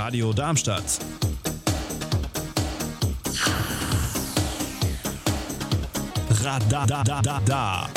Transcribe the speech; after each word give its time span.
Radio 0.00 0.32
Darmstadt. 0.32 0.98
Radadadada. 6.42 7.90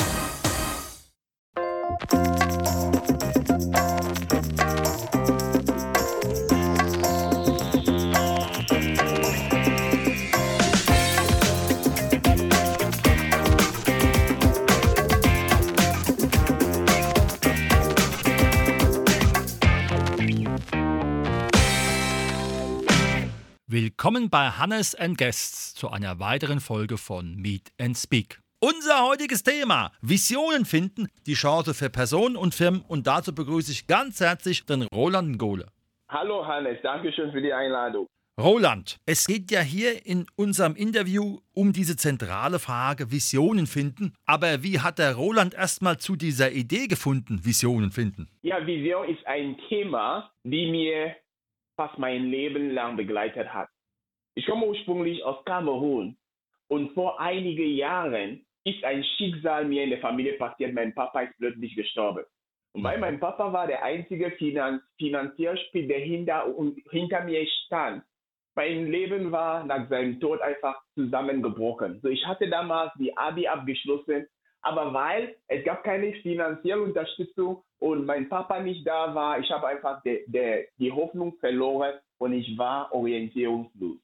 Willkommen 24.04 24.28
bei 24.28 24.50
Hannes 24.50 24.94
and 24.94 25.16
Guests 25.16 25.74
zu 25.74 25.88
einer 25.88 26.20
weiteren 26.20 26.60
Folge 26.60 26.98
von 26.98 27.36
Meet 27.36 27.72
and 27.80 27.96
Speak. 27.96 28.38
Unser 28.60 29.02
heutiges 29.08 29.42
Thema: 29.42 29.92
Visionen 30.02 30.66
finden, 30.66 31.08
die 31.26 31.32
Chance 31.32 31.72
für 31.72 31.88
Personen 31.88 32.36
und 32.36 32.54
Firmen. 32.54 32.82
Und 32.86 33.06
dazu 33.06 33.34
begrüße 33.34 33.72
ich 33.72 33.86
ganz 33.86 34.20
herzlich 34.20 34.66
den 34.66 34.82
Roland 34.94 35.38
Ngole. 35.38 35.68
Hallo 36.10 36.46
Hannes, 36.46 36.76
danke 36.82 37.14
schön 37.14 37.32
für 37.32 37.40
die 37.40 37.54
Einladung. 37.54 38.06
Roland, 38.38 38.98
es 39.06 39.26
geht 39.26 39.50
ja 39.50 39.62
hier 39.62 40.04
in 40.04 40.26
unserem 40.36 40.76
Interview 40.76 41.38
um 41.54 41.72
diese 41.72 41.96
zentrale 41.96 42.58
Frage 42.58 43.10
Visionen 43.10 43.66
finden. 43.66 44.12
Aber 44.26 44.62
wie 44.62 44.80
hat 44.80 44.98
der 44.98 45.14
Roland 45.14 45.54
erstmal 45.54 45.96
zu 45.96 46.14
dieser 46.14 46.52
Idee 46.52 46.88
gefunden, 46.88 47.42
Visionen 47.42 47.90
finden? 47.90 48.28
Ja, 48.42 48.66
Vision 48.66 49.08
ist 49.08 49.26
ein 49.26 49.56
Thema, 49.70 50.30
die 50.44 50.70
mir 50.70 51.16
fast 51.76 51.98
mein 51.98 52.24
Leben 52.24 52.68
lang 52.68 52.98
begleitet 52.98 53.48
hat. 53.48 53.70
Ich 54.36 54.46
komme 54.46 54.66
ursprünglich 54.66 55.24
aus 55.24 55.44
Kamerun 55.44 56.16
und 56.68 56.92
vor 56.94 57.20
einigen 57.20 57.76
Jahren 57.76 58.44
ist 58.64 58.82
ein 58.82 59.04
Schicksal 59.16 59.64
mir 59.64 59.84
in 59.84 59.90
der 59.90 60.00
Familie 60.00 60.34
passiert. 60.34 60.74
Mein 60.74 60.94
Papa 60.94 61.20
ist 61.20 61.36
plötzlich 61.38 61.76
gestorben. 61.76 62.24
Und 62.72 62.82
weil 62.82 62.98
mein 62.98 63.20
Papa 63.20 63.52
war 63.52 63.68
der 63.68 63.84
einzige 63.84 64.32
Finanz 64.32 64.82
Finanzierspiel, 64.98 65.86
der 65.86 66.00
hinter, 66.00 66.52
hinter 66.90 67.22
mir 67.24 67.46
stand, 67.66 68.02
mein 68.56 68.90
Leben 68.90 69.30
war 69.30 69.64
nach 69.64 69.88
seinem 69.88 70.18
Tod 70.18 70.40
einfach 70.40 70.80
zusammengebrochen. 70.94 72.00
So, 72.02 72.08
ich 72.08 72.26
hatte 72.26 72.48
damals 72.48 72.92
die 72.98 73.16
Abi 73.16 73.46
abgeschlossen, 73.46 74.26
aber 74.62 74.92
weil 74.92 75.36
es 75.46 75.64
gab 75.64 75.84
keine 75.84 76.12
finanzielle 76.14 76.82
Unterstützung 76.82 77.62
und 77.78 78.06
mein 78.06 78.28
Papa 78.28 78.60
nicht 78.60 78.86
da 78.86 79.14
war, 79.14 79.38
ich 79.38 79.50
habe 79.50 79.68
einfach 79.68 80.02
de, 80.02 80.24
de, 80.26 80.66
die 80.78 80.90
Hoffnung 80.90 81.36
verloren 81.38 81.94
und 82.18 82.32
ich 82.32 82.56
war 82.56 82.92
orientierungslos. 82.92 83.98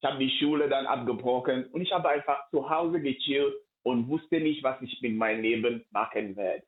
Ich 0.00 0.08
habe 0.08 0.18
die 0.18 0.30
Schule 0.38 0.68
dann 0.68 0.86
abgebrochen 0.86 1.66
und 1.72 1.80
ich 1.80 1.92
habe 1.92 2.08
einfach 2.08 2.48
zu 2.50 2.70
Hause 2.70 3.00
gechillt 3.00 3.54
und 3.82 4.08
wusste 4.08 4.40
nicht, 4.40 4.62
was 4.62 4.80
ich 4.80 5.00
mit 5.02 5.14
meinem 5.14 5.42
Leben 5.42 5.84
machen 5.90 6.36
werde. 6.36 6.64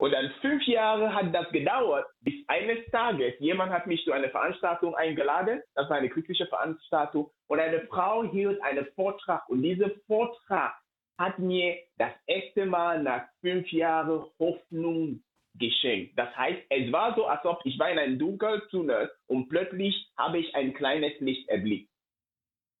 Und 0.00 0.12
dann 0.12 0.30
fünf 0.40 0.64
Jahre 0.66 1.12
hat 1.12 1.34
das 1.34 1.50
gedauert, 1.50 2.06
bis 2.20 2.34
eines 2.46 2.88
Tages 2.92 3.34
jemand 3.40 3.72
hat 3.72 3.86
mich 3.86 4.04
zu 4.04 4.12
einer 4.12 4.28
Veranstaltung 4.28 4.94
eingeladen. 4.94 5.60
Das 5.74 5.90
war 5.90 5.96
eine 5.96 6.08
christliche 6.08 6.46
Veranstaltung. 6.46 7.30
Und 7.48 7.58
eine 7.58 7.80
Frau 7.88 8.22
hielt 8.22 8.62
einen 8.62 8.86
Vortrag. 8.94 9.48
Und 9.48 9.62
dieser 9.62 9.90
Vortrag 10.06 10.74
hat 11.18 11.38
mir 11.40 11.76
das 11.96 12.12
erste 12.26 12.64
Mal 12.64 13.02
nach 13.02 13.26
fünf 13.40 13.72
Jahren 13.72 14.24
Hoffnung 14.38 15.20
geschenkt. 15.54 16.16
Das 16.16 16.34
heißt, 16.36 16.60
es 16.68 16.92
war 16.92 17.16
so, 17.16 17.26
als 17.26 17.44
ob 17.44 17.60
ich 17.64 17.76
war 17.78 17.90
in 17.90 17.98
einem 17.98 18.18
Dunkeltunnel 18.20 19.10
und 19.26 19.48
plötzlich 19.48 20.08
habe 20.16 20.38
ich 20.38 20.54
ein 20.54 20.74
kleines 20.74 21.18
Licht 21.18 21.48
erblickt. 21.48 21.87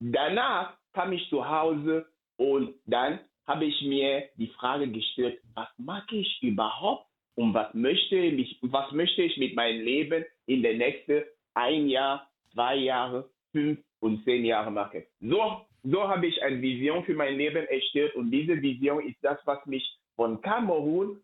Danach 0.00 0.76
kam 0.92 1.12
ich 1.12 1.28
zu 1.28 1.48
Hause 1.48 2.06
und 2.36 2.74
dann 2.86 3.20
habe 3.46 3.64
ich 3.64 3.82
mir 3.82 4.28
die 4.36 4.48
Frage 4.48 4.88
gestellt, 4.88 5.40
was 5.54 5.68
mag 5.78 6.04
ich 6.12 6.40
überhaupt 6.42 7.06
und 7.34 7.52
was 7.54 7.72
möchte 7.74 8.16
ich, 8.16 8.58
was 8.62 8.92
möchte 8.92 9.22
ich 9.22 9.36
mit 9.38 9.56
meinem 9.56 9.84
Leben 9.84 10.24
in 10.46 10.62
den 10.62 10.78
nächsten 10.78 11.24
ein 11.54 11.88
Jahr, 11.88 12.30
zwei 12.52 12.76
Jahre, 12.76 13.28
fünf 13.50 13.80
und 14.00 14.22
zehn 14.24 14.44
Jahre 14.44 14.70
machen. 14.70 15.04
So, 15.20 15.66
so 15.82 16.08
habe 16.08 16.26
ich 16.26 16.40
eine 16.42 16.60
Vision 16.60 17.04
für 17.04 17.14
mein 17.14 17.36
Leben 17.36 17.66
erstellt 17.66 18.14
und 18.14 18.30
diese 18.30 18.60
Vision 18.60 19.04
ist 19.04 19.18
das, 19.22 19.38
was 19.46 19.64
mich 19.66 19.84
von 20.14 20.40
Kamerun 20.40 21.20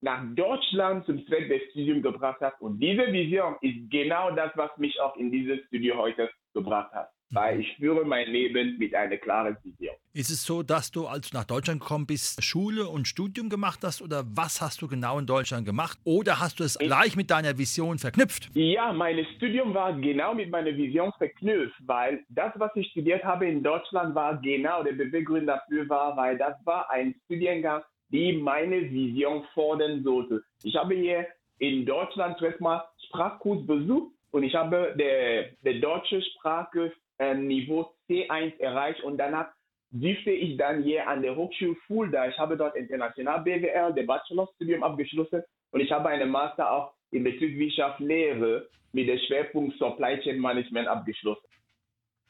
nach 0.00 0.22
Deutschland 0.36 1.04
zum 1.06 1.26
Zweck 1.26 1.48
des 1.48 1.62
Studiums 1.70 2.04
gebracht 2.04 2.40
hat. 2.40 2.60
Und 2.60 2.78
diese 2.78 3.12
Vision 3.12 3.56
ist 3.62 3.90
genau 3.90 4.30
das, 4.30 4.52
was 4.54 4.76
mich 4.76 5.00
auch 5.00 5.16
in 5.16 5.32
dieses 5.32 5.64
Studio 5.66 5.96
heute 5.96 6.30
gebracht 6.54 6.92
hat 6.92 7.10
weil 7.30 7.60
ich 7.60 7.76
führe 7.76 8.04
mein 8.04 8.28
Leben 8.28 8.78
mit 8.78 8.94
einer 8.94 9.16
klaren 9.16 9.56
Vision. 9.62 9.94
Ist 10.14 10.30
es 10.30 10.44
so, 10.44 10.62
dass 10.62 10.90
du, 10.90 11.06
als 11.06 11.30
du 11.30 11.36
nach 11.36 11.44
Deutschland 11.44 11.80
gekommen 11.80 12.06
bist, 12.06 12.42
Schule 12.42 12.88
und 12.88 13.06
Studium 13.06 13.48
gemacht 13.50 13.80
hast 13.82 14.02
oder 14.02 14.24
was 14.26 14.60
hast 14.60 14.82
du 14.82 14.88
genau 14.88 15.18
in 15.18 15.26
Deutschland 15.26 15.66
gemacht? 15.66 15.98
Oder 16.04 16.40
hast 16.40 16.58
du 16.58 16.64
es 16.64 16.76
ich, 16.80 16.86
gleich 16.86 17.16
mit 17.16 17.30
deiner 17.30 17.58
Vision 17.58 17.98
verknüpft? 17.98 18.48
Ja, 18.54 18.92
mein 18.92 19.24
Studium 19.36 19.74
war 19.74 19.92
genau 19.92 20.34
mit 20.34 20.50
meiner 20.50 20.74
Vision 20.76 21.12
verknüpft, 21.18 21.76
weil 21.86 22.24
das, 22.30 22.52
was 22.56 22.70
ich 22.74 22.90
studiert 22.90 23.22
habe 23.22 23.46
in 23.46 23.62
Deutschland, 23.62 24.14
war 24.14 24.40
genau 24.40 24.82
der 24.82 24.92
Beweggrund 24.92 25.48
dafür 25.48 25.88
war, 25.88 26.16
weil 26.16 26.38
das 26.38 26.54
war 26.64 26.90
ein 26.90 27.14
Studiengang, 27.26 27.82
die 28.10 28.32
meine 28.32 28.90
Vision 28.90 29.44
fordern 29.52 30.02
sollte. 30.02 30.42
Ich 30.62 30.74
habe 30.76 30.94
hier 30.94 31.26
in 31.58 31.84
Deutschland 31.84 32.38
zuerst 32.38 32.60
mal 32.60 32.82
Sprachkurs 33.06 33.66
besucht 33.66 34.12
und 34.30 34.42
ich 34.42 34.54
habe 34.54 34.94
der, 34.98 35.50
der 35.64 35.80
deutsche 35.80 36.22
Sprache 36.22 36.92
äh, 37.18 37.34
Niveau 37.34 37.92
C1 38.08 38.58
erreicht 38.58 39.02
und 39.02 39.18
danach 39.18 39.48
dürfte 39.90 40.30
ich 40.30 40.56
dann 40.56 40.82
hier 40.82 41.08
an 41.08 41.22
der 41.22 41.34
Hochschule 41.36 41.76
Fulda, 41.86 42.28
ich 42.28 42.38
habe 42.38 42.56
dort 42.56 42.76
international 42.76 43.40
BWL, 43.40 43.94
der 43.94 44.02
Bachelorstudium 44.04 44.82
abgeschlossen 44.82 45.42
und 45.70 45.80
ich 45.80 45.90
habe 45.90 46.08
einen 46.08 46.30
Master 46.30 46.70
auch 46.70 46.92
in 47.10 47.24
Betriebswirtschaft 47.24 48.00
Lehre 48.00 48.68
mit 48.92 49.08
dem 49.08 49.18
Schwerpunkt 49.18 49.78
Supply 49.78 50.20
Chain 50.20 50.40
Management 50.40 50.88
abgeschlossen. 50.88 51.46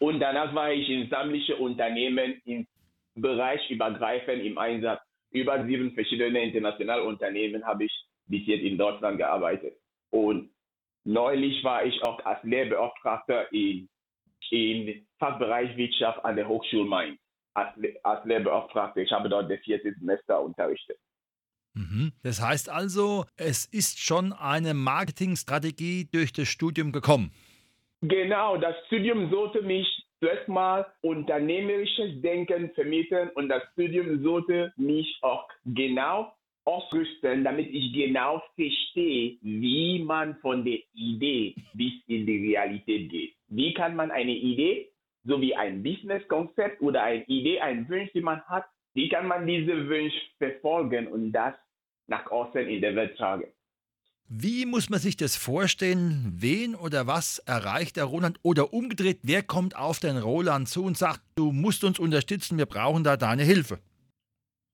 Und 0.00 0.21
danach 0.21 0.54
war 0.54 0.72
ich 0.72 0.88
in 0.88 1.09
sämtliche 1.09 1.56
Unternehmen 1.56 2.41
im 2.44 2.66
Bereich 3.16 3.69
übergreifend 3.70 4.44
im 4.44 4.59
Einsatz. 4.59 5.00
Über 5.31 5.65
sieben 5.66 5.93
verschiedene 5.93 6.43
internationale 6.43 7.03
Unternehmen 7.03 7.65
habe 7.66 7.84
ich 7.84 8.05
bis 8.26 8.47
jetzt 8.47 8.62
in 8.62 8.78
Deutschland 8.78 9.19
gearbeitet. 9.19 9.75
Und 10.10 10.50
neulich 11.05 11.62
war 11.65 11.84
ich 11.84 12.03
auch 12.05 12.25
als 12.25 12.43
Lehrbeauftragter 12.44 13.53
in 13.53 13.88
im 14.50 15.06
Fachbereich 15.19 15.76
Wirtschaft 15.76 16.25
an 16.25 16.37
der 16.37 16.49
Hochschule 16.49 16.84
Mainz 16.84 17.19
als, 17.54 17.71
als 18.03 18.25
Lehrbeauftragter. 18.25 19.00
Ich 19.00 19.12
habe 19.12 19.28
dort 19.28 19.50
das 19.50 19.60
vierte 19.60 19.93
Semester 19.94 20.41
unterrichtet. 20.41 20.99
Mhm. 21.75 22.12
Das 22.22 22.43
heißt 22.43 22.69
also, 22.69 23.25
es 23.37 23.66
ist 23.66 24.00
schon 24.00 24.32
eine 24.32 24.75
Marketingstrategie 24.75 26.09
durch 26.10 26.32
das 26.32 26.49
Studium 26.49 26.93
gekommen. 26.93 27.32
Genau, 28.00 28.56
das 28.56 28.76
Studium 28.87 29.31
sollte 29.31 29.62
mich 29.62 29.87
zuerst 30.21 30.49
mal 30.49 30.87
unternehmerisches 31.00 32.20
Denken 32.22 32.70
vermitteln 32.75 33.31
und 33.34 33.49
das 33.49 33.62
Studium 33.72 34.22
sollte 34.22 34.72
mich 34.76 35.19
auch 35.22 35.49
genau 35.65 36.32
ausrüsten, 36.69 37.45
damit 37.45 37.69
ich 37.73 37.93
genau 37.95 38.43
verstehe, 38.55 39.39
wie 39.41 40.05
man 40.05 40.37
von 40.37 40.65
der 40.65 40.79
Idee 40.93 41.55
bis 41.73 41.93
in 42.06 42.27
die 42.27 42.49
Realität 42.49 43.11
geht. 43.11 43.34
Wie 43.49 43.73
kann 43.73 43.97
man 43.97 44.11
eine 44.11 44.34
Idee 44.34 44.91
sowie 45.25 45.55
ein 45.55 45.83
Businesskonzept 45.83 46.83
oder 46.83 47.03
eine 47.03 47.25
Idee, 47.25 47.61
ein 47.61 47.89
Wunsch, 47.89 48.11
die 48.12 48.21
man 48.21 48.43
hat, 48.43 48.67
wie 48.93 49.09
kann 49.09 49.27
man 49.27 49.47
diese 49.47 49.89
Wunsch 49.89 50.15
verfolgen 50.37 51.09
und 51.09 51.33
das 51.33 51.55
nach 52.06 52.31
außen 52.31 52.69
in 52.69 52.81
der 52.83 52.95
Welt 52.95 53.17
tragen? 53.17 53.47
Wie 54.29 54.67
muss 54.67 54.91
man 54.91 55.00
sich 55.00 55.17
das 55.17 55.37
vorstellen? 55.37 56.35
Wen 56.37 56.75
oder 56.75 57.06
was 57.06 57.38
erreicht 57.38 57.97
der 57.97 58.05
Roland? 58.05 58.38
Oder 58.43 58.75
umgedreht, 58.75 59.21
wer 59.23 59.43
kommt 59.43 59.75
auf 59.75 60.00
den 60.00 60.19
Roland 60.19 60.69
zu 60.69 60.85
und 60.85 60.99
sagt, 60.99 61.23
du 61.35 61.50
musst 61.50 61.82
uns 61.82 61.99
unterstützen, 61.99 62.59
wir 62.59 62.67
brauchen 62.67 63.05
da 63.05 63.17
deine 63.17 63.43
Hilfe? 63.43 63.79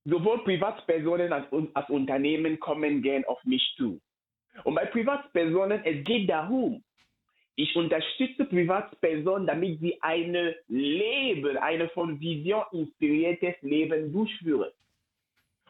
Sowohl 0.05 0.45
Privatpersonen 0.45 1.33
als, 1.33 1.47
als 1.75 1.89
Unternehmen 1.89 2.61
kommen 2.61 3.03
gern 3.03 3.25
auf 3.25 3.43
mich 3.45 3.75
zu. 3.77 4.01
Und 4.65 4.75
bei 4.75 4.85
Privatpersonen, 4.87 5.83
es 5.85 6.05
geht 6.05 6.29
darum, 6.29 6.85
ich 7.57 7.75
unterstütze 7.77 8.45
Privatpersonen, 8.45 9.47
damit 9.47 9.81
sie 9.81 10.01
ein 10.03 10.55
Leben, 10.69 11.57
ein 11.57 11.89
von 11.91 12.21
Vision 12.21 12.65
inspiriertes 12.73 13.55
Leben 13.63 14.13
durchführen. 14.13 14.71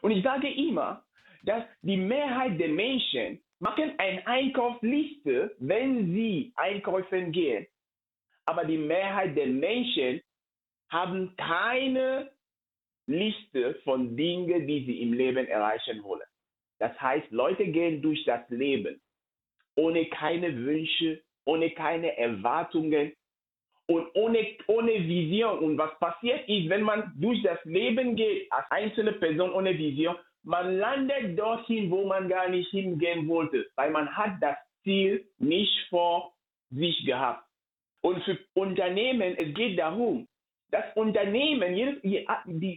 Und 0.01 0.11
ich 0.11 0.23
sage 0.23 0.51
immer, 0.51 1.03
dass 1.43 1.63
die 1.81 1.97
Mehrheit 1.97 2.59
der 2.59 2.69
Menschen 2.69 3.39
machen 3.59 3.93
eine 3.97 4.25
Einkaufsliste, 4.27 5.55
wenn 5.59 6.13
sie 6.13 6.51
einkaufen 6.55 7.31
gehen. 7.31 7.65
Aber 8.45 8.65
die 8.65 8.77
Mehrheit 8.77 9.35
der 9.37 9.47
Menschen 9.47 10.21
haben 10.89 11.35
keine 11.37 12.31
Liste 13.07 13.75
von 13.83 14.15
Dingen, 14.15 14.67
die 14.67 14.85
sie 14.85 15.01
im 15.01 15.13
Leben 15.13 15.47
erreichen 15.47 16.03
wollen. 16.03 16.27
Das 16.79 16.99
heißt, 16.99 17.31
Leute 17.31 17.67
gehen 17.67 18.01
durch 18.01 18.23
das 18.25 18.47
Leben 18.49 18.99
ohne 19.75 20.05
keine 20.07 20.55
Wünsche 20.55 21.21
ohne 21.45 21.69
keine 21.71 22.17
Erwartungen 22.17 23.13
und 23.87 24.07
ohne, 24.15 24.45
ohne 24.67 24.93
Vision. 25.07 25.59
Und 25.59 25.77
was 25.77 25.97
passiert 25.99 26.47
ist, 26.49 26.69
wenn 26.69 26.81
man 26.81 27.13
durch 27.15 27.41
das 27.43 27.63
Leben 27.65 28.15
geht, 28.15 28.51
als 28.51 28.65
einzelne 28.71 29.13
Person 29.13 29.53
ohne 29.53 29.77
Vision, 29.77 30.15
man 30.43 30.77
landet 30.77 31.37
dorthin, 31.37 31.89
wo 31.89 32.05
man 32.05 32.27
gar 32.27 32.49
nicht 32.49 32.69
hingehen 32.69 33.27
wollte, 33.27 33.67
weil 33.75 33.91
man 33.91 34.15
hat 34.15 34.33
das 34.41 34.57
Ziel 34.83 35.27
nicht 35.37 35.87
vor 35.89 36.33
sich 36.69 37.05
gehabt. 37.05 37.43
Und 38.01 38.23
für 38.23 38.37
Unternehmen, 38.53 39.35
es 39.37 39.53
geht 39.55 39.79
darum, 39.79 40.27
das 40.71 40.85
Unternehmen, 40.95 41.75
die, 41.75 42.25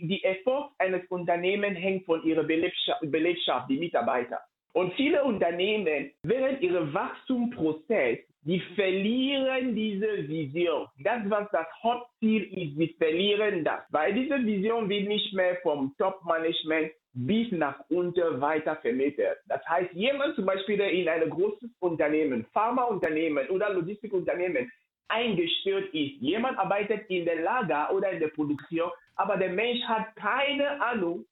die 0.06 0.24
Erfolg 0.24 0.70
eines 0.78 1.04
Unternehmens 1.08 1.78
hängt 1.78 2.04
von 2.06 2.22
ihrer 2.24 2.44
Belegschaft, 2.44 3.00
Belegschaft, 3.02 3.70
die 3.70 3.78
Mitarbeiter. 3.78 4.40
Und 4.74 4.92
viele 4.94 5.24
Unternehmen 5.24 6.10
während 6.22 6.60
ihrem 6.60 6.92
Wachstumsprozess, 6.92 8.18
die 8.42 8.60
verlieren 8.76 9.74
diese 9.74 10.28
Vision. 10.28 10.86
Das, 11.02 11.20
was 11.28 11.50
das 11.50 11.66
Hauptziel 11.82 12.44
ist, 12.44 12.76
sie 12.76 12.94
verlieren 12.98 13.64
das. 13.64 13.80
Weil 13.90 14.14
diese 14.14 14.44
Vision 14.44 14.88
wird 14.88 15.08
nicht 15.08 15.32
mehr 15.34 15.56
vom 15.62 15.92
Top-Management 15.98 16.92
bis 17.14 17.50
nach 17.50 17.80
unten 17.88 18.40
weiter 18.40 18.76
vermittelt. 18.76 19.38
Das 19.46 19.60
heißt, 19.68 19.92
jemand 19.92 20.36
zum 20.36 20.46
Beispiel, 20.46 20.76
der 20.76 20.92
in 20.92 21.08
ein 21.08 21.28
großes 21.28 21.70
Unternehmen, 21.80 22.46
Pharmaunternehmen 22.52 23.48
oder 23.48 23.70
Logistikunternehmen 23.70 24.70
eingestellt 25.08 25.92
ist, 25.94 26.20
jemand 26.20 26.58
arbeitet 26.58 27.08
in 27.08 27.24
der 27.24 27.42
Lager 27.42 27.92
oder 27.94 28.10
in 28.10 28.20
der 28.20 28.28
Produktion, 28.28 28.90
aber 29.16 29.36
der 29.36 29.50
Mensch 29.50 29.82
hat 29.84 30.14
keine 30.16 30.80
Ahnung, 30.80 31.24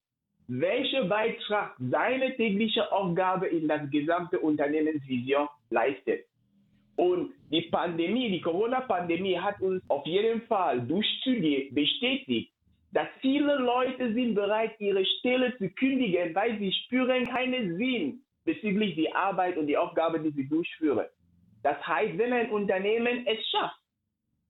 welcher 0.49 1.05
Beitrag 1.05 1.77
seine 1.79 2.37
tägliche 2.37 2.91
Aufgabe 2.93 3.47
in 3.47 3.69
das 3.69 3.91
gesamte 3.91 4.39
Unternehmensvision 4.39 5.49
leistet. 5.71 6.25
Und 6.97 7.33
die 7.51 7.63
Pandemie, 7.63 8.31
die 8.31 8.41
Corona-Pandemie 8.41 9.39
hat 9.39 9.61
uns 9.61 9.83
auf 9.89 10.07
jeden 10.07 10.43
Fall 10.43 10.81
durch 10.81 11.07
Studien 11.21 11.75
bestätigt, 11.75 12.51
dass 12.93 13.09
viele 13.21 13.57
Leute 13.57 14.15
sind 14.15 14.35
bereit, 14.35 14.73
ihre 14.79 15.05
Stelle 15.05 15.57
zu 15.59 15.69
kündigen, 15.71 16.35
weil 16.35 16.59
sie 16.59 16.73
spüren 16.73 17.27
keinen 17.27 17.77
Sinn 17.77 18.23
bezüglich 18.45 18.95
die 18.95 19.13
Arbeit 19.13 19.59
und 19.59 19.67
die 19.67 19.77
Aufgabe, 19.77 20.21
die 20.21 20.31
sie 20.31 20.49
durchführen. 20.49 21.07
Das 21.67 21.85
heißt, 21.85 22.17
wenn 22.17 22.33
ein 22.33 22.51
Unternehmen 22.53 23.27
es 23.27 23.45
schafft, 23.49 23.81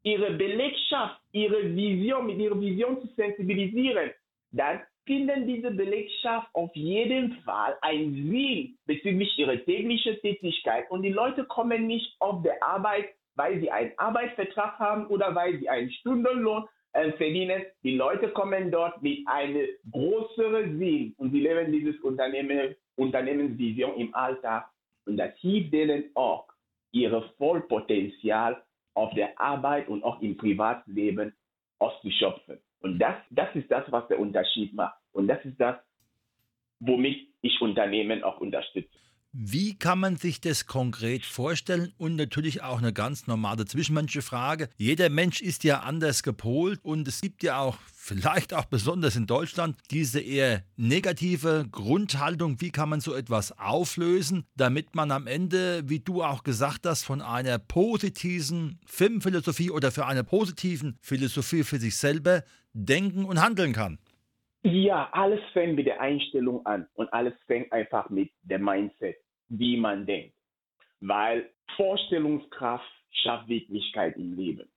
ihre 0.03 0.33
Belegschaft, 0.35 1.19
ihre 1.33 1.75
Vision, 1.75 2.27
mit 2.27 2.37
ihrer 2.39 2.61
Vision 2.61 3.01
zu 3.01 3.07
sensibilisieren, 3.17 4.11
dann 4.51 4.83
finden 5.07 5.47
diese 5.47 5.71
Belegschaft 5.71 6.47
auf 6.53 6.77
jeden 6.77 7.33
Fall 7.41 7.75
einen 7.81 8.13
Sinn 8.31 8.77
bezüglich 8.85 9.31
ihrer 9.39 9.57
täglichen 9.65 10.21
Tätigkeit. 10.21 10.91
Und 10.91 11.05
die 11.05 11.13
Leute 11.13 11.45
kommen 11.45 11.87
nicht 11.87 12.15
auf 12.19 12.43
der 12.43 12.63
Arbeit, 12.63 13.07
weil 13.35 13.61
sie 13.61 13.71
einen 13.71 13.93
Arbeitsvertrag 13.97 14.79
haben 14.79 15.07
oder 15.07 15.35
weil 15.35 15.59
sie 15.59 15.71
einen 15.71 15.91
Stundenlohn 15.93 16.69
äh, 16.93 17.13
verdienen. 17.13 17.63
Die 17.83 17.97
Leute 17.97 18.29
kommen 18.29 18.71
dort 18.71 19.01
mit 19.01 19.27
einem 19.27 19.67
größeren 19.91 20.79
Sinn 20.79 21.15
und 21.17 21.31
sie 21.33 21.41
leben 21.41 21.73
dieses 21.73 21.99
Unternehmen, 22.03 22.77
Unternehmensvision 22.97 23.97
im 23.97 24.15
Alltag. 24.15 24.69
Und 25.07 25.17
das 25.17 25.35
hilft 25.39 25.73
denen 25.73 26.11
auch, 26.15 26.47
ihr 26.97 27.23
Vollpotenzial 27.37 28.63
auf 28.95 29.13
der 29.15 29.39
Arbeit 29.39 29.89
und 29.89 30.03
auch 30.03 30.21
im 30.23 30.37
Privatleben 30.37 31.35
auszuschöpfen. 31.79 32.59
Und 32.81 32.99
das, 32.99 33.17
das 33.31 33.55
ist 33.55 33.71
das, 33.71 33.85
was 33.93 34.09
der 34.09 34.19
Unterschied 34.19 34.73
macht. 34.73 34.99
Und 35.13 35.29
das 35.29 35.45
ist 35.45 35.61
das, 35.61 35.77
womit 36.81 37.29
ich 37.43 37.61
Unternehmen 37.61 38.23
auch 38.25 38.41
unterstütze. 38.41 38.99
Wie 39.39 39.79
kann 39.79 40.01
man 40.01 40.17
sich 40.17 40.41
das 40.41 40.67
konkret 40.67 41.27
vorstellen? 41.27 41.93
Und 41.99 42.17
natürlich 42.17 42.63
auch 42.63 42.79
eine 42.79 42.95
ganz 42.95 43.27
normale 43.27 43.67
zwischenmenschliche 43.67 44.27
Frage. 44.27 44.71
Jeder 44.79 45.11
Mensch 45.11 45.43
ist 45.43 45.63
ja 45.63 45.81
anders 45.81 46.23
gepolt 46.23 46.81
und 46.83 47.07
es 47.07 47.21
gibt 47.21 47.43
ja 47.43 47.59
auch, 47.59 47.77
vielleicht 47.95 48.55
auch 48.55 48.65
besonders 48.65 49.15
in 49.15 49.27
Deutschland, 49.27 49.77
diese 49.91 50.21
eher 50.21 50.63
negative 50.79 51.67
Grundhaltung. 51.71 52.63
Wie 52.63 52.71
kann 52.71 52.89
man 52.89 53.01
so 53.01 53.15
etwas 53.15 53.59
auflösen, 53.59 54.47
damit 54.57 54.95
man 54.95 55.11
am 55.11 55.27
Ende, 55.27 55.83
wie 55.87 56.01
du 56.01 56.23
auch 56.23 56.43
gesagt 56.43 56.87
hast, 56.87 57.05
von 57.05 57.21
einer 57.21 57.59
positiven 57.59 58.81
Firmenphilosophie 58.87 59.71
oder 59.71 59.93
für 59.93 60.07
eine 60.07 60.25
positiven 60.25 60.97
Philosophie 61.03 61.63
für 61.63 61.77
sich 61.77 61.99
selber 61.99 62.43
denken 62.73 63.27
und 63.27 63.43
handeln 63.43 63.75
kann? 63.75 63.99
Ja, 64.63 65.11
alles 65.13 65.41
fängt 65.53 65.77
mit 65.77 65.87
der 65.87 66.01
Einstellung 66.01 66.65
an 66.65 66.89
und 66.95 67.13
alles 67.13 67.35
fängt 67.47 67.71
einfach 67.71 68.09
mit 68.09 68.31
dem 68.43 68.65
Mindset 68.65 69.17
wie 69.49 69.77
man 69.77 70.07
denkt. 70.07 70.35
Weil 71.01 71.51
Vorstellungskraft 71.77 72.91
schafft 73.11 73.49
Wirklichkeit 73.49 74.17
im 74.17 74.37
Leben. 74.37 74.69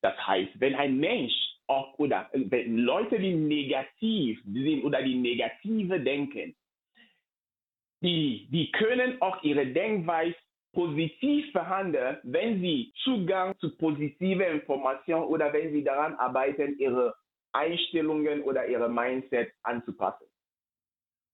Das 0.00 0.16
heißt, 0.26 0.52
wenn 0.60 0.74
ein 0.74 0.98
Mensch 0.98 1.32
auch, 1.68 1.98
oder 1.98 2.28
wenn 2.32 2.78
Leute, 2.78 3.18
die 3.18 3.34
negativ 3.34 4.40
sind 4.44 4.84
oder 4.84 5.02
die 5.02 5.14
negative 5.14 6.00
denken, 6.00 6.54
die, 8.02 8.48
die 8.50 8.70
können 8.72 9.20
auch 9.22 9.42
ihre 9.44 9.66
Denkweise 9.66 10.34
positiv 10.72 11.50
verhandeln, 11.52 12.18
wenn 12.24 12.60
sie 12.60 12.92
Zugang 13.04 13.56
zu 13.58 13.76
positiven 13.76 14.46
Informationen 14.46 15.24
oder 15.24 15.52
wenn 15.52 15.72
sie 15.72 15.84
daran 15.84 16.14
arbeiten, 16.14 16.78
ihre 16.78 17.14
Einstellungen 17.52 18.42
oder 18.42 18.66
ihre 18.66 18.88
Mindset 18.88 19.52
anzupassen. 19.62 20.26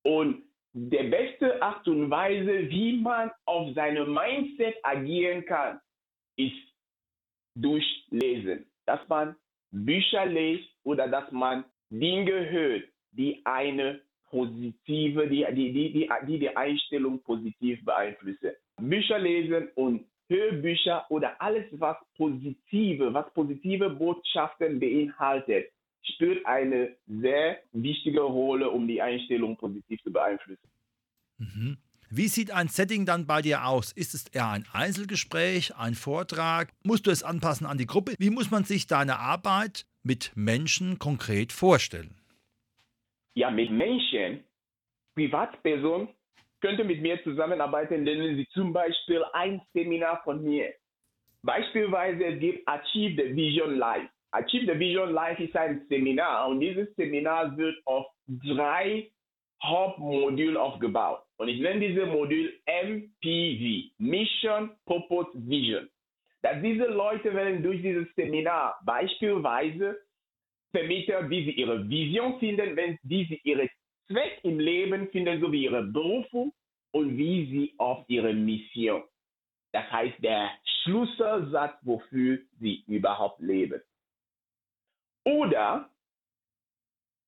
Und 0.02 0.42
der 0.72 1.04
beste 1.04 1.60
Art 1.62 1.86
und 1.88 2.10
Weise, 2.10 2.68
wie 2.70 3.00
man 3.00 3.30
auf 3.46 3.74
seinem 3.74 4.12
Mindset 4.14 4.76
agieren 4.82 5.44
kann, 5.44 5.80
ist 6.36 6.56
durch 7.54 8.06
Lesen. 8.10 8.66
Dass 8.86 9.00
man 9.08 9.36
Bücher 9.70 10.26
liest 10.26 10.68
oder 10.84 11.08
dass 11.08 11.30
man 11.32 11.64
Dinge 11.90 12.50
hört, 12.50 12.84
die 13.12 13.40
eine 13.44 14.00
positive, 14.30 15.26
die 15.26 15.46
die, 15.52 15.72
die, 15.72 15.92
die, 15.92 16.10
die, 16.26 16.38
die 16.38 16.56
Einstellung 16.56 17.22
positiv 17.22 17.84
beeinflussen. 17.84 18.52
Bücher 18.80 19.18
lesen 19.18 19.68
und 19.74 20.06
Hörbücher 20.28 21.06
oder 21.08 21.40
alles, 21.40 21.64
was 21.72 21.96
positive, 22.16 23.12
was 23.12 23.32
positive 23.32 23.88
Botschaften 23.90 24.78
beinhaltet, 24.78 25.70
spielt 26.02 26.44
eine 26.46 26.96
sehr 27.06 27.58
wichtige 27.72 28.20
Rolle, 28.20 28.70
um 28.70 28.86
die 28.86 29.00
Einstellung 29.00 29.56
positiv 29.56 30.02
zu 30.02 30.12
beeinflussen. 30.12 30.68
Mhm. 31.38 31.78
Wie 32.10 32.28
sieht 32.28 32.50
ein 32.50 32.68
Setting 32.68 33.04
dann 33.04 33.26
bei 33.26 33.42
dir 33.42 33.66
aus? 33.66 33.92
Ist 33.92 34.14
es 34.14 34.28
eher 34.28 34.48
ein 34.48 34.64
Einzelgespräch, 34.72 35.76
ein 35.76 35.94
Vortrag? 35.94 36.72
Musst 36.82 37.06
du 37.06 37.10
es 37.10 37.22
anpassen 37.22 37.66
an 37.66 37.76
die 37.76 37.86
Gruppe? 37.86 38.14
Wie 38.18 38.30
muss 38.30 38.50
man 38.50 38.64
sich 38.64 38.86
deine 38.86 39.18
Arbeit 39.18 39.84
mit 40.02 40.32
Menschen 40.34 40.98
konkret 40.98 41.52
vorstellen? 41.52 42.16
Ja, 43.34 43.50
mit 43.50 43.70
Menschen, 43.70 44.42
Privatpersonen, 45.14 46.08
könnte 46.60 46.82
mit 46.82 47.02
mir 47.02 47.22
zusammenarbeiten, 47.22 48.02
nennen 48.02 48.36
sie 48.36 48.48
zum 48.54 48.72
Beispiel 48.72 49.22
ein 49.34 49.60
Seminar 49.74 50.22
von 50.24 50.42
mir. 50.42 50.72
Beispielsweise 51.42 52.36
gibt 52.38 52.66
Achieve 52.66 53.22
the 53.22 53.36
Vision 53.36 53.76
Live. 53.76 54.08
Achieve 54.30 54.66
the 54.66 54.78
Vision 54.78 55.12
Life 55.12 55.42
ist 55.42 55.56
ein 55.56 55.86
Seminar 55.88 56.48
und 56.48 56.60
dieses 56.60 56.94
Seminar 56.96 57.56
wird 57.56 57.76
auf 57.86 58.06
drei 58.26 59.10
Hauptmodule 59.62 60.60
aufgebaut. 60.60 61.22
Und 61.38 61.48
ich 61.48 61.60
nenne 61.60 61.80
dieses 61.80 62.06
Modul 62.06 62.52
MPV, 62.66 63.90
Mission, 63.98 64.70
Purpose, 64.84 65.30
Vision. 65.34 65.88
Dass 66.42 66.60
diese 66.62 66.86
Leute 66.86 67.34
werden 67.34 67.62
durch 67.62 67.80
dieses 67.82 68.06
Seminar 68.14 68.78
beispielsweise 68.84 69.98
vermitteln, 70.72 71.30
wie 71.30 71.44
sie 71.44 71.52
ihre 71.52 71.88
Vision 71.88 72.38
finden, 72.38 72.76
wenn, 72.76 72.98
wie 73.02 73.24
sie 73.24 73.40
ihre 73.44 73.68
Zweck 74.06 74.40
im 74.42 74.60
Leben 74.60 75.08
finden, 75.08 75.40
sowie 75.40 75.64
ihre 75.64 75.82
Berufung 75.84 76.52
und 76.92 77.16
wie 77.16 77.46
sie 77.46 77.74
auf 77.78 78.04
ihre 78.08 78.32
Mission. 78.32 79.02
Das 79.72 79.90
heißt, 79.90 80.22
der 80.22 80.50
Schlüsselsatz, 80.82 81.76
wofür 81.82 82.38
sie 82.60 82.84
überhaupt 82.86 83.40
leben. 83.40 83.80
Oder 85.28 85.90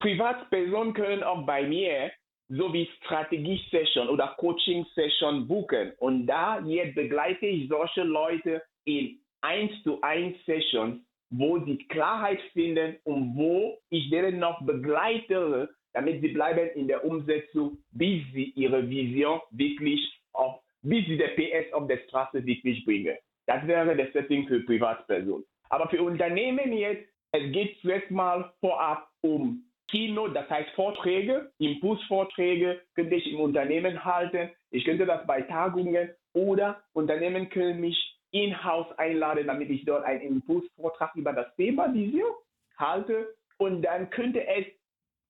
Privatpersonen 0.01 0.95
können 0.95 1.23
auch 1.23 1.45
bei 1.45 1.63
mir 1.65 2.11
sowie 2.49 2.89
Strategie-Session 3.03 4.09
oder 4.09 4.35
Coaching-Session 4.39 5.47
buchen. 5.47 5.93
Und 5.99 6.27
da 6.27 6.61
jetzt 6.61 6.95
begleite 6.95 7.45
ich 7.45 7.69
solche 7.69 8.03
Leute 8.03 8.63
in 8.85 9.21
1 9.43 9.83
zu 9.83 10.01
1 10.01 10.35
Sessions, 10.47 11.05
wo 11.29 11.59
sie 11.67 11.77
Klarheit 11.89 12.41
finden 12.55 12.97
und 13.05 13.37
wo 13.37 13.79
ich 13.91 14.09
denen 14.09 14.39
noch 14.39 14.65
begleite, 14.65 15.69
damit 15.93 16.23
sie 16.23 16.29
bleiben 16.29 16.71
in 16.71 16.89
der 16.89 17.05
Umsetzung, 17.05 17.77
bis 17.91 18.23
sie 18.33 18.53
ihre 18.57 18.89
Vision 18.89 19.41
wirklich 19.51 20.01
auf, 20.33 20.63
bis 20.83 21.05
sie 21.05 21.19
der 21.19 21.37
PS 21.37 21.73
auf 21.75 21.87
der 21.87 21.99
Straße 22.09 22.45
wirklich 22.47 22.83
bringen. 22.87 23.17
Das 23.47 23.67
wäre 23.67 23.95
das 23.95 24.11
Setting 24.15 24.49
für 24.49 24.61
Privatpersonen. 24.61 25.45
Aber 25.69 25.89
für 25.91 26.03
Unternehmen 26.03 26.73
jetzt 26.73 27.07
es 27.33 27.53
geht 27.53 27.79
zuerst 27.81 28.11
mal 28.11 28.53
vorab 28.61 29.09
um 29.23 29.65
Kino, 29.89 30.29
das 30.29 30.49
heißt 30.49 30.71
Vorträge, 30.71 31.51
Impulsvorträge 31.59 32.81
könnte 32.95 33.17
ich 33.17 33.33
im 33.33 33.41
Unternehmen 33.41 34.05
halten. 34.05 34.51
Ich 34.71 34.85
könnte 34.85 35.05
das 35.05 35.27
bei 35.27 35.43
Tagungen 35.43 36.11
oder 36.33 36.81
Unternehmen 36.93 37.49
können 37.49 37.81
mich 37.81 37.99
in-house 38.31 38.87
einladen, 38.99 39.49
damit 39.49 39.69
ich 39.71 39.85
dort 39.85 40.05
einen 40.05 40.23
Impulsvortrag 40.23 41.15
über 41.17 41.33
das 41.33 41.55
Thema 41.57 41.93
Vision 41.93 42.31
halte. 42.79 43.35
Und 43.59 43.83
dann 43.83 44.09
könnte 44.11 44.47
es 44.47 44.65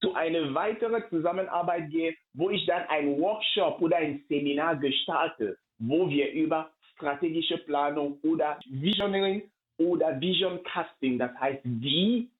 zu 0.02 0.14
einer 0.14 0.54
weiteren 0.54 1.02
Zusammenarbeit 1.08 1.90
gehen, 1.90 2.14
wo 2.34 2.50
ich 2.50 2.64
dann 2.66 2.82
einen 2.88 3.18
Workshop 3.18 3.80
oder 3.80 3.96
ein 3.96 4.22
Seminar 4.28 4.76
gestalte, 4.76 5.56
wo 5.78 6.08
wir 6.08 6.30
über 6.32 6.70
strategische 6.94 7.58
Planung 7.58 8.18
oder 8.22 8.58
Visioning 8.68 9.42
oder 9.80 10.20
Vision 10.20 10.62
Casting, 10.62 11.18
das 11.18 11.34
heißt, 11.40 11.60
wie 11.64 12.30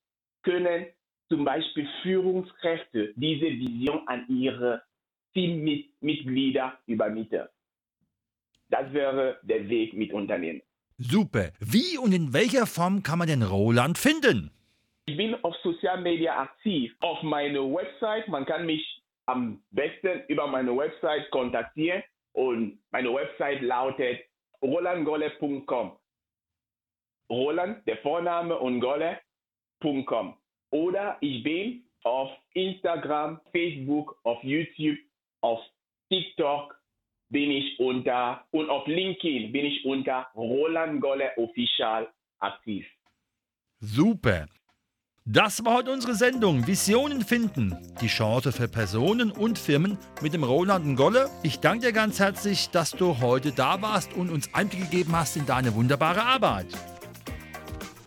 können 0.43 0.87
zum 1.29 1.45
Beispiel 1.45 1.89
Führungskräfte 2.03 3.13
diese 3.17 3.47
Vision 3.47 4.07
an 4.07 4.27
ihre 4.29 4.83
Teammitglieder 5.33 6.79
übermitteln. 6.87 7.49
Das 8.69 8.93
wäre 8.93 9.39
der 9.43 9.69
Weg 9.69 9.95
mit 9.95 10.13
Unternehmen. 10.13 10.61
Super. 10.99 11.51
Wie 11.61 11.97
und 11.99 12.13
in 12.13 12.35
welcher 12.35 12.67
Form 12.67 13.03
kann 13.03 13.19
man 13.19 13.29
den 13.29 13.43
Roland 13.43 13.97
finden? 13.97 14.51
Ich 15.07 15.17
bin 15.17 15.35
auf 15.43 15.57
Social 15.63 16.03
Media 16.03 16.39
aktiv. 16.39 16.93
Auf 17.01 17.23
meiner 17.23 17.63
Website, 17.63 18.29
man 18.29 18.45
kann 18.45 18.67
mich 18.67 18.85
am 19.27 19.63
besten 19.71 20.23
über 20.29 20.47
meine 20.47 20.77
Website 20.77 21.31
kontaktieren 21.31 22.03
und 22.33 22.79
meine 22.91 23.13
Website 23.13 23.63
lautet 23.63 24.21
rolandgolle.com. 24.63 25.97
Roland, 27.31 27.87
der 27.87 27.99
Vorname 27.99 28.59
und 28.59 28.81
Golle.com. 28.81 30.37
Oder 30.71 31.17
ich 31.21 31.43
bin 31.43 31.85
auf 32.03 32.31
Instagram, 32.55 33.41
Facebook, 33.53 34.19
auf 34.25 34.43
YouTube, 34.43 34.99
auf 35.41 35.61
TikTok 36.11 36.77
bin 37.31 37.51
ich 37.51 37.79
unter 37.79 38.45
und 38.51 38.69
auf 38.69 38.87
LinkedIn 38.87 39.53
bin 39.53 39.65
ich 39.65 39.85
unter 39.85 40.27
Roland 40.35 41.01
Golle 41.01 41.31
Official 41.37 42.09
aktiv. 42.41 42.87
Super. 43.79 44.47
Das 45.25 45.65
war 45.65 45.75
heute 45.75 45.93
unsere 45.93 46.15
Sendung 46.15 46.67
Visionen 46.67 47.23
finden. 47.23 47.77
Die 48.01 48.09
Chance 48.09 48.53
für 48.53 48.69
Personen 48.69 49.31
und 49.31 49.59
Firmen 49.59 49.97
mit 50.23 50.35
dem 50.35 50.43
Roland 50.43 50.97
Golle. 50.97 51.29
Ich 51.43 51.61
danke 51.61 51.87
dir 51.87 51.93
ganz 51.93 52.19
herzlich, 52.19 52.71
dass 52.71 52.91
du 52.91 53.21
heute 53.21 53.53
da 53.53 53.81
warst 53.81 54.13
und 54.15 54.31
uns 54.31 54.53
Einblick 54.55 54.91
gegeben 54.91 55.15
hast 55.15 55.37
in 55.37 55.47
deine 55.47 55.75
wunderbare 55.75 56.23
Arbeit. 56.23 56.67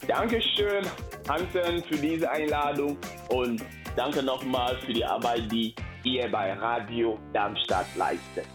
Dankeschön, 0.07 0.85
Hansen, 1.29 1.83
für 1.83 1.95
diese 1.95 2.29
Einladung 2.29 2.97
und 3.29 3.63
danke 3.95 4.21
nochmal 4.21 4.75
für 4.85 4.93
die 4.93 5.05
Arbeit, 5.05 5.49
die 5.51 5.73
ihr 6.03 6.29
bei 6.29 6.53
Radio 6.53 7.17
Darmstadt 7.31 7.87
leistet. 7.95 8.45